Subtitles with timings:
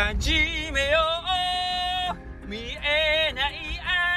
[0.00, 0.32] 始
[0.72, 0.98] めよ
[2.46, 3.52] う見えない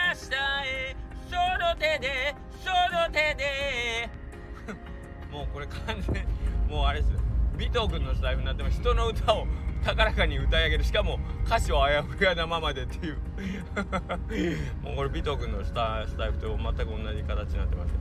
[0.07, 0.33] 明日
[0.65, 0.95] へ。
[1.29, 4.09] その手でその手で。
[5.29, 6.25] もうこれ完全
[6.69, 7.13] もうあれです。
[7.55, 9.45] 尾藤君のスタイルになっても人の歌を
[9.83, 10.83] 高らかに歌い上げる。
[10.85, 13.17] しかも歌詞をあやふやなままでっていう。
[14.81, 17.93] もうこれ尾藤君のスタスタイルと全く同じ形になってます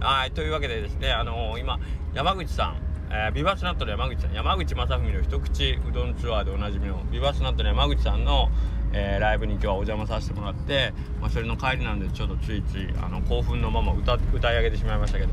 [0.00, 1.80] はいというわけでですねあのー、今
[2.12, 4.32] 山口さんえー、ビバスナットの山口さん。
[4.32, 8.48] 山口正文の一口うどんツアーでおなじみのビバスナットの山口さんの、
[8.94, 15.30] えー、ライブに今日はお邪魔させてもらって、まあ、それの帰りなんでちょっとついついあの興奮のまま歌歌い上げてしまいましたけど。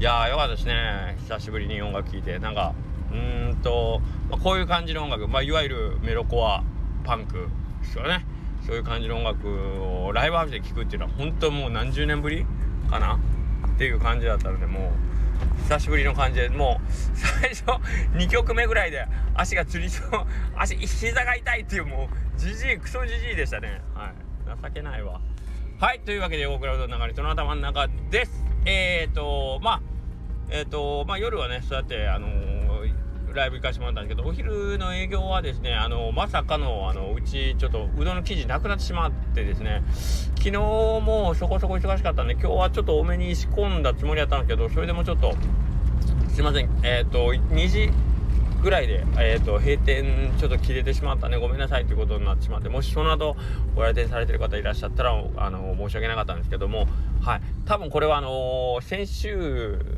[0.00, 1.16] いやーよかったですね。
[1.20, 2.40] 久しぶりに音楽聴いて。
[2.40, 2.74] なんか
[3.12, 6.64] うんと、まあ、こういう感じの音楽、まあ、いわゆるメロコア
[7.04, 7.46] パンク
[7.82, 8.26] ですよね。
[8.66, 12.44] そういう感じの音楽をライブハウスで聴くっていうのは本当もう何十年ぶり
[12.90, 13.20] かな
[13.68, 15.15] っていう感じだったのでもう
[15.68, 17.64] 久しぶりの感じでもう最初
[18.14, 19.04] 2曲目ぐらいで
[19.34, 20.08] 足がつりそう。
[20.56, 23.82] 足膝が痛いっていうもうじじいクソじじいでしたね。
[23.92, 24.62] はい。
[24.62, 25.20] 情けないわ。
[25.80, 28.44] はいというわけで大倉うどんの流れその頭の中です。
[28.64, 29.82] えっ、ー、とまあ
[30.50, 32.45] えっ、ー、とまあ夜はねそうやってあのー
[33.36, 39.82] ライブ行かしてもらったんですけどお昼の営業はですねあのまさかのあのうちちょっとうどんの生地なくなってしまってですね
[40.36, 45.34] 昨日もそこそこ忙しかったんで今日はちょっと多めに仕込んだつもりだったんですけどそれでもちょっと
[46.30, 46.68] すいません。
[46.82, 47.90] えっ、ー、と2時
[48.62, 53.36] ぐらいで、えーと、閉店ちょっと切れてしまったねごめんなさいということになってしまってもしその後
[53.74, 56.86] ご来店されてる方いらっしゃったらあの申し訳なかったんですけども
[57.22, 57.40] はい。
[57.64, 59.95] 多分これはあのー、先週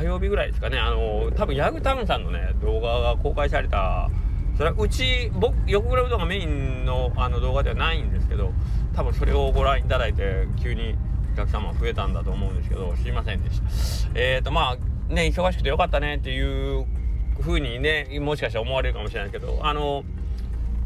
[0.00, 0.78] 火曜日ぐらいですかね。
[0.78, 4.10] あの多分ヤグタウンさんのね動画が公開された
[4.56, 8.52] それはうち僕横倉うどんがメインのあの動画ではないんですけど
[8.94, 10.94] 多分それをご覧いただいて急に
[11.34, 14.10] お客様増えたんだと思うんですけどすいませんでした。
[14.14, 14.78] えっ、ー、とま
[15.10, 16.86] あね忙しくてよかったねっていう
[17.38, 20.04] 風にねもしかしたら思われるかもしれないですけどあの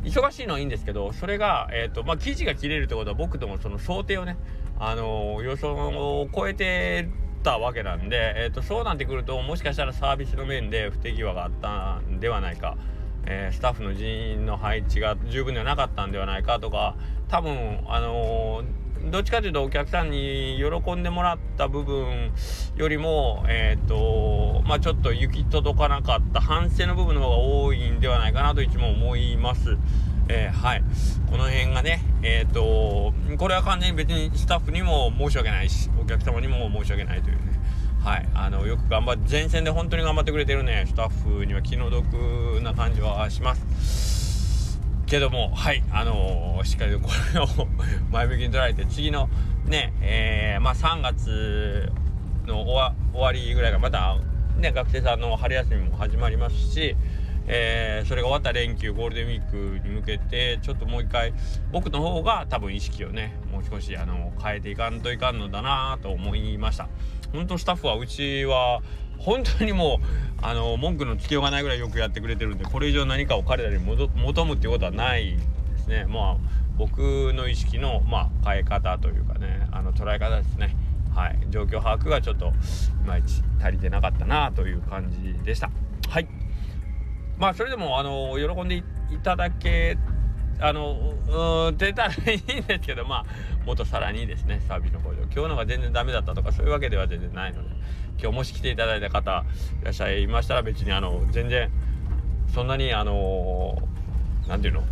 [0.03, 4.36] 忙しいのはいいんですけどそれが、えーとまあ、生地が切れるってことは僕ともその想定をね
[4.79, 7.08] あの予想を超えて
[7.44, 12.78] ったわけなんで、えーと、そうなってくるともしかしたらサービスの面で不手際があったんではないか、
[13.27, 16.96] えー、スタッフの人員の配置が十分ではなかったんではないかとか
[17.28, 22.32] 多分あのー、どっちかというとお客さんに喜んでもらった部分
[22.77, 29.76] よりも、え、ー、とまあ、ちょっと行き届かなかった反省の部分の方が多いんではないかなといつも思います。
[30.28, 30.84] えー、はい。
[31.30, 37.42] この辺がね、えっ、ー、と、これは完全に別にスタッフにも申し訳ないし、お客様にも申し訳ないというね。
[38.02, 38.29] はい。
[38.35, 44.80] あの、よく頑張って、前線で本当に頑張ってくれてるね、スタッフには気の毒な感じはします。
[45.05, 45.85] けども、はい。
[45.92, 47.46] あのー、しっかりとこれを
[48.11, 49.29] 前向きに捉えて、次の
[49.67, 51.92] ね、えー、まあ3月
[52.46, 54.17] の終わりぐらいがまた、
[54.56, 56.96] ね、学生さんの春休みも始まりますし、
[57.46, 61.34] えー、それが終わった連休ゴールデンウィークに向けてちょっともう一回
[61.72, 66.88] 僕の方が多分意識をねもう少しあの変えていかんといかんのだなと思いました。
[67.32, 68.80] 本当スタッフはうちは
[69.18, 70.06] 本当にもう
[70.42, 74.08] あの文句のつけようがないぐらいよくやってくれてるんでこれ以上何かを彼らに求
[74.44, 76.06] むっていうことはないですね。
[76.06, 76.36] まあ
[76.76, 80.76] 僕の意識の、まあ、変え方というかねあの捉え方ですね。
[81.14, 81.38] はい。
[81.50, 82.50] 状況把握がちょっとい
[83.06, 85.70] まいち足りてなかったなという感じでした。
[86.08, 86.26] はい。
[87.39, 88.83] まあそれでもあの喜んでい
[89.22, 89.96] ただけ
[90.61, 91.14] あの
[91.68, 97.70] うん出たらいいんですけどまあもっとさらにですねサービスの向上今日のが全然ダメだったとかそういうわけでは全然ないので
[98.20, 99.44] 今日もし来ていただいた方
[99.83, 101.70] いらっしゃいましたら別にあの全然
[102.55, 103.77] そんなにあの
[104.46, 104.89] 何て言うの？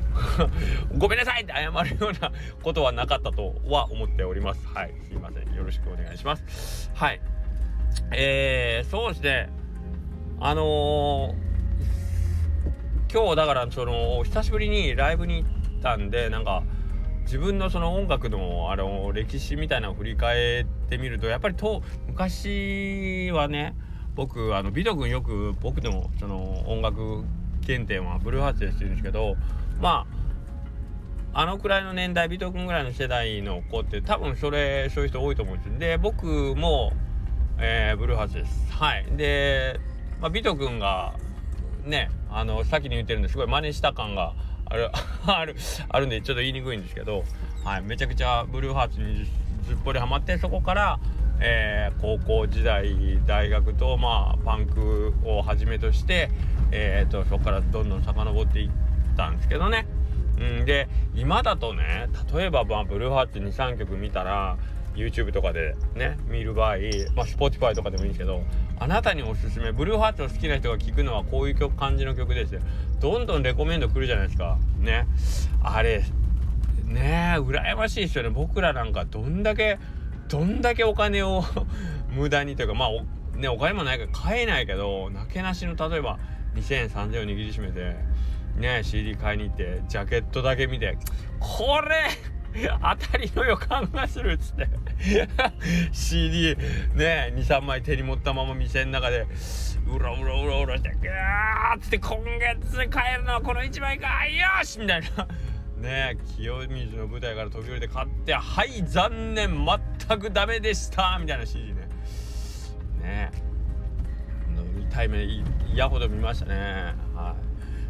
[0.98, 2.32] ごめんなさいって謝るような
[2.62, 4.66] ことはなかったとは思っております。
[4.66, 5.54] はいすいません。
[5.54, 6.90] よろしくお願いします。
[6.94, 7.20] はい。
[8.12, 9.50] えー、そうですね。
[10.40, 11.41] あのー
[13.12, 16.62] 今日だからその久しぶりにライブに行ったんでなんか
[17.24, 23.76] 自分のその音楽のあの歴史みたいなのを振り返ってみるとやっぱりと昔はね
[24.14, 27.22] 僕あのビト君よく僕でもその音楽
[27.66, 29.36] 原点はブルーハーツですって言うんですけど
[29.78, 30.06] ま
[31.34, 35.78] ああのくらいの年代ビト君ぐらいの世代の子って多分それそういう人多いと思うんですよ。
[35.78, 36.94] で僕も、
[37.58, 38.72] えー、ブルーハーツです。
[38.72, 39.06] はい。
[39.16, 39.78] で、
[40.18, 41.14] まあ、ビト君が
[41.84, 44.34] ねあの先に言ってるんですごい真似した感が
[44.66, 44.90] ある
[45.26, 45.56] ある
[45.88, 47.24] あるんでちょっと言いにくいんですけど、
[47.64, 49.26] はい、めちゃくちゃブルーハーツに
[49.62, 50.98] ずっぽりハマってそこから、
[51.40, 56.30] えー、高校時代大学とまあパンクをはじめとして、
[56.70, 58.70] えーと、そこからどんどん遡っていっ
[59.16, 59.86] たんですけどね。
[60.38, 64.56] うん、で今だとね例えば、まあ、ブルーハーツ23曲見たら
[64.94, 66.76] YouTube とかでね見る場合
[67.14, 68.42] まあ Spotify とかでもいいんですけど
[68.78, 72.60] あなたにおすすめブルーハーツを好きな人が聴くのはこういう曲感じの曲ですよ。
[73.00, 74.58] どんどんレコメンド来るじゃないですか。
[74.78, 75.06] ね。
[75.62, 76.04] あれ
[76.84, 78.30] ねえ羨ましいですよね。
[78.30, 79.78] 僕らなんかどんだけ
[80.28, 81.44] どんだけお金を
[82.10, 83.02] 無駄にというかまあお,、
[83.36, 86.18] ね、お金もないから買えないけどなけなしの例えば
[86.54, 87.96] 2000円3000円を握りしめて
[88.56, 90.98] ね CD 買いに行ってジャケットだけ見て
[91.38, 92.10] これ
[92.54, 94.68] 当たりの予感がするっつって。
[95.92, 96.56] CD
[96.94, 99.26] ね23枚手に持ったまま店の中で
[99.86, 104.26] うろうろうろうろしてグーっつって今月買えるのはこの1枚か。
[104.26, 105.26] よしみたいな。
[105.80, 109.66] ね清水の舞台から飛び降りて買ってはい残念。
[110.06, 111.18] 全くダメでした。
[111.20, 111.88] みたいな CD ね。
[113.00, 113.30] ね。
[114.74, 115.24] 見たい目
[115.72, 116.94] 嫌ほど見ましたね。
[117.14, 117.34] は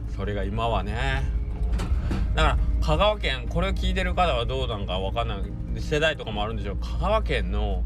[0.09, 0.13] い。
[0.13, 1.23] それが今はね。
[2.35, 5.81] だから香川県これを聞いてる方はどうなんか分かんない。
[5.81, 6.77] 世代とかもあるんでしょう。
[6.77, 7.85] 香川県の、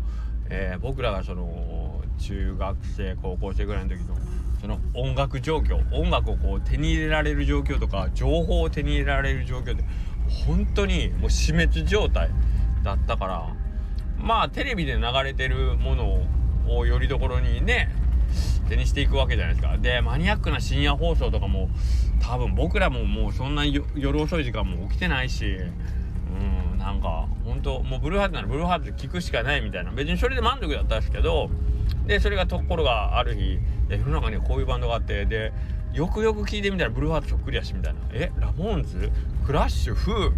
[0.49, 4.17] えー、僕らがその中学生高校生ぐらいの時の
[4.59, 9.85] その音楽状況音楽をこう手に入れられる状況とか情報を手に入れられる状況で
[10.47, 12.31] 本当にもう死滅状態
[12.83, 13.55] だったから
[14.19, 16.27] まあテレビで流れてるもの
[16.69, 17.91] をよりどころにね
[18.69, 19.77] 手にしていくわけじゃないですか。
[19.79, 21.69] でマニアックな深夜放送とかも
[22.21, 29.93] 多分僕らももうそんな夜遅い時間も起きてないしうんなんか本当もうブルーハーツならブルーハーツ聞くしかないみたいな。
[29.93, 31.51] 別にそれで満足だったんですけど
[32.07, 33.59] でそれがところがある日
[33.89, 35.53] 世の中にはこういうバンドがあってで
[35.93, 38.01] よくよく聞いてみたらブルーハーツそっくりやしみたいな。
[38.13, 39.11] えラモーンズ？
[39.47, 39.95] クラッシュ？
[39.95, 40.33] フー？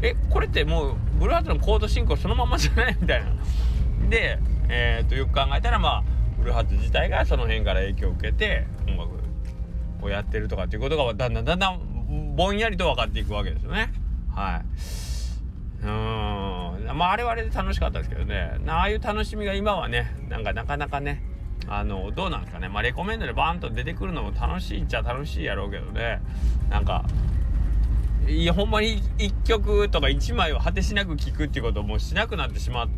[0.00, 2.96] えこれってもうブルーハーツのコード進行そのままじゃない？
[3.00, 3.30] みたいな。
[4.08, 4.38] で
[4.70, 9.10] えー、とよく考えたらまあブルハーツ自体がその辺から影響を受けて音楽
[10.02, 13.92] をやってるとかっていうことがだんだんだんだんぼんやりと分かっていくわけですよね。
[14.34, 14.62] は
[15.82, 15.84] い。
[15.84, 15.88] うん。
[16.96, 18.58] まああれはあれで楽しかったですけどね。
[18.66, 21.22] ああいう楽しみが今はねなんかなかなかね
[21.66, 22.68] あのどうなんですかね。
[22.68, 26.20] まあレコメンドでバーンと出てくるのも楽しいっちゃ楽しいやろうけどね。
[26.70, 27.04] なんか
[28.26, 32.88] いやほんまに1曲とか1枚を果てしなく聴くっていうことをもうしなくなってしまっ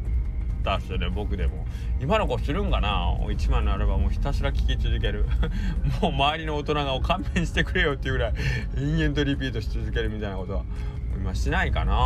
[0.60, 1.66] たっすね僕でも。
[2.00, 5.26] 今の子するんかな？1枚のアルバムをひたすら聴き続ける。
[6.00, 8.34] もう周りの大人が勘弁してくれよっていうぐらい
[8.76, 10.64] 延々とリピートし続けるみたいなことは
[11.16, 11.98] 今しないかな、うん、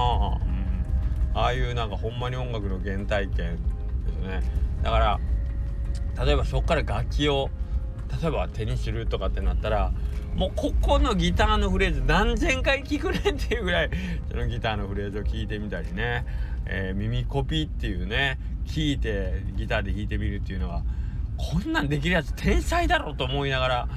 [1.35, 4.43] ああいうなんかほんまに音楽の原体験ですね。
[4.83, 5.21] だから
[6.25, 7.51] 例えばそこから楽器を
[8.23, 9.93] 例えば手にするとかってなったら
[10.37, 13.91] もうここのギターのフレーズ何千回聞くねんっていうぐらい
[14.31, 16.25] そのギターのフレーズを聞いてみたりね、
[16.67, 20.83] えー、耳コピーっていうね聞いてギターで弾いてみるっていうのは
[21.37, 23.89] こんなんできるやつ天才だろと思いながら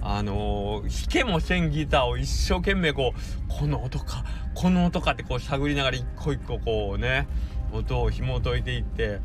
[0.00, 4.24] あのー、弾けもせんギターを一生懸命こうこの音か
[4.54, 7.28] この音かってこう探りながら一個一個こうね
[7.72, 9.20] 音を紐解いていって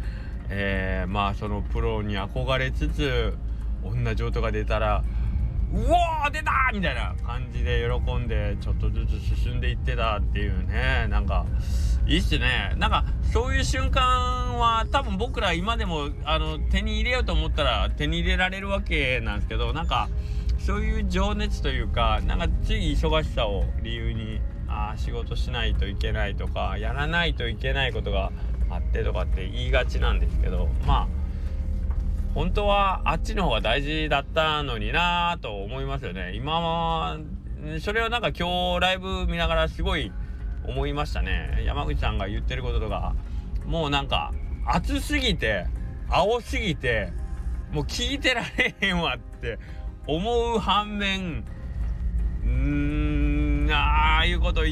[0.49, 3.37] えー、まあそのプロに憧れつつ
[3.83, 5.03] 同じ音が出たら
[5.73, 11.07] うおー出たみたいな感じで喜んでちょっとずつ進んでいってたっていうね。
[11.09, 11.45] なんか
[12.07, 12.73] いいっすね。
[12.77, 20.09] なんかそういう瞬間は多分僕ら今でもあの手に入れようと思ったら手に入れられるわけなんですけどなんか
[20.59, 28.31] そういう情熱というかなんかつい忙しさを理由にあ仕事しないといけないとかやらないといけないことが
[28.69, 31.07] あってとかって言いがちなんですけどまあ
[32.37, 36.33] 本当はあっちの方が大事だったのになぁと思いますよね。
[36.35, 37.17] 今は
[37.81, 40.11] それをなんか今日ライブ見ながらすごい
[40.63, 41.63] 思いましたね。
[41.65, 43.15] 山口さんが言ってることとか。
[43.65, 44.33] もうなんか
[44.67, 45.65] 暑すぎて
[46.09, 47.11] 青すぎて
[47.71, 49.57] もう聞いてられへんわって
[50.05, 51.43] 思う反面
[52.43, 52.49] うー
[53.65, 54.71] んああいうこと言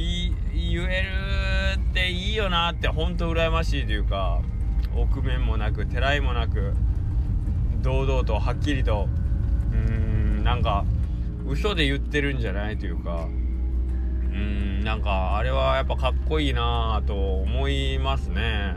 [0.54, 4.40] えるっていいよなってほんと羨ましいというか
[4.96, 6.76] 臆面もなくてらいもなく。
[7.86, 9.08] 堂々とはっきりと
[9.72, 10.86] うーんなんか
[11.46, 13.28] 嘘で言ってるんじゃないというかう
[14.36, 18.76] んなんかあれはやっぱかっこいいなと思いますね。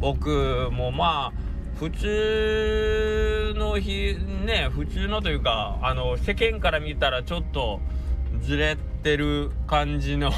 [0.00, 7.80] 僕もまあ普通の日ね普通のというかあの世間から見たらちょっと
[8.40, 10.30] ずれてる感じの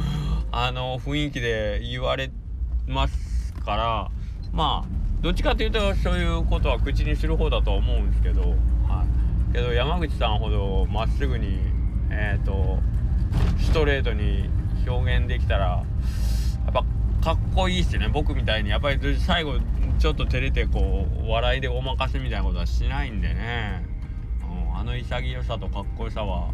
[0.52, 2.30] あの雰囲気で言われ
[2.86, 4.10] ますから
[4.54, 8.40] まあどっちかというとそういうことは口にする方だとは思うんですけど、
[8.86, 9.04] は
[9.50, 11.58] い、けど山口さんほどまっすぐに
[12.10, 12.78] えっ、ー、と
[13.58, 14.48] ストレートに
[14.86, 15.84] 表現できたらや
[16.70, 16.84] っぱ
[17.24, 18.08] かっこいいっすね。
[18.08, 18.70] 僕みたいに。
[18.70, 19.54] やっぱり最後
[19.98, 23.82] ちょっと照れてこう笑いでお任せみたいなことはしないんでね、
[24.42, 26.50] うん、あの潔さとかっこよさは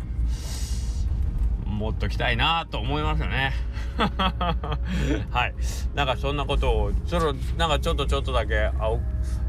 [1.70, 3.52] 持っときたいなと思いますよね。
[5.30, 5.54] はい。
[5.94, 9.00] なんかそんなことをちょっとなんかちょっとちょっとだけ青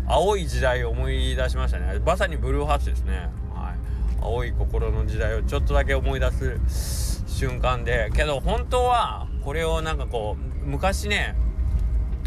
[0.08, 2.00] 青い時代を思い出しましたね。
[2.06, 3.30] まさにブルーハーツですね。
[3.54, 3.76] はい。
[4.22, 6.32] 青い心の時代をちょっとだけ思い出
[6.68, 11.36] す瞬間でけど本当はこれをなんかこう昔ね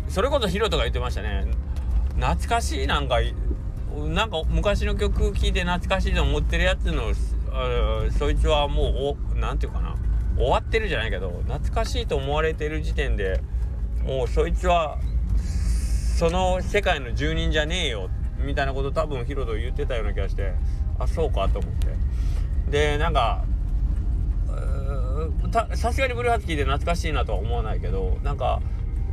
[0.08, 1.46] それこそヒロトが言ってましたね。
[2.16, 3.16] 懐かしいなんか
[4.08, 7.12] なんか昔の曲聴いて懐かしいと思ってるやつの
[8.18, 9.96] そいつはもう何て言うかな。
[10.36, 13.40] 終わってるじゃないけど懐かしいと思われてる時点で
[14.04, 14.98] もうそいつは
[16.18, 20.54] その世界の住人じゃねえよみたいなこと多分ヒロト言ってたような気がして
[20.98, 21.88] あそうかと思って。
[22.70, 23.44] でなんか
[25.74, 28.60] さすがにブルーハーツ聴いて懐かしいなとは思わないけどなんか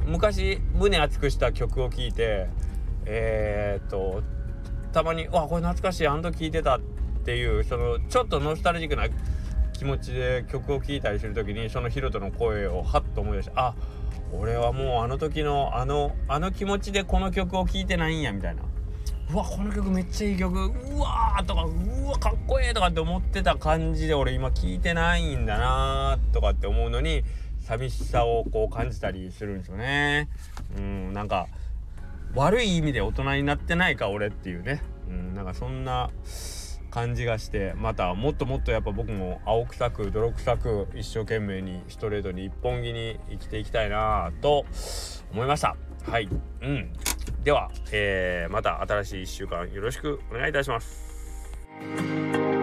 [0.07, 2.47] 昔胸熱くした曲を聴いて
[3.05, 4.23] えー、っと
[4.91, 9.07] たまに「わこれ懐かしいあの時聴いてた」ってっていうそのちょっとノスタルジックな
[9.73, 13.75] 気持ちで曲を聴いたりする時にそのヒロトの声をハッと思い出してあ
[14.33, 18.63] 俺はもうあの時のあのあの気持ちでこの曲を聴いてないんやみたいな。
[19.31, 20.57] うわこの曲めっちゃいい曲。
[20.57, 27.23] うわとかうわかっこええとかって思ってた感じで俺今聴いてないんだなーとかって思うのに
[27.59, 30.27] 寂しさをこう感じたりするんですよね。
[30.77, 31.47] うんなんか
[32.33, 34.81] 悪い意味で大人になってないか俺っていうね。
[35.09, 36.09] うんなんかそんな
[36.91, 44.65] 感じがしてまたもっともっとやっぱ僕も青臭く泥臭く一生懸命にストレートに一本気に生きていきたいなと
[45.31, 45.75] 思いました。
[46.07, 46.29] はい。
[46.61, 46.93] うん。
[47.43, 52.60] では、えー、また新しい1週間よろしくお願いいたします。